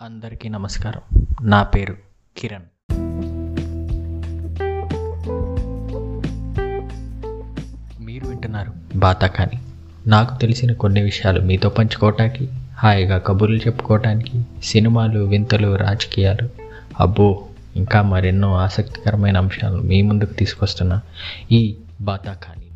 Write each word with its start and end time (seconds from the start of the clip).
అందరికీ 0.00 0.48
నమస్కారం. 0.48 1.00
నా 1.42 1.62
పేరు 1.62 1.96
కిరణ్. 2.36 2.62
మీరు 8.00 8.26
వింటున్నారు 8.26 8.72
బాతాకాని 8.96 9.58
నాకు 10.06 10.40
తెలిసిన 10.40 10.72
కొన్ని 10.72 11.02
విషయాలు 11.02 11.40
మీతో 11.40 11.68
పంచుకోవటానికి 11.68 12.48
హాయిగా 12.74 13.18
కబుర్లు 13.18 13.56
చెప్పుకోవటానికి 13.56 14.42
సినిమాలు 14.64 15.18
వింతలు 15.18 15.76
రాజకీయాలు. 15.76 16.48
అబ్బో 17.00 17.46
ఇంకా 17.76 18.02
మరెన్నో 18.02 18.54
ఆసక్తికరమైన 18.54 19.36
అంశాలను 19.36 19.82
మీ 19.82 20.02
ముందుకు 20.02 20.32
తీసుకొస్తున్న 20.32 21.00
ఈ 21.52 21.76
బాతాకాని 22.00 22.71